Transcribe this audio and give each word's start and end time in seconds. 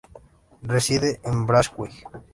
Reside 0.63 1.19
en 1.23 1.45
Braunschweig. 1.45 1.93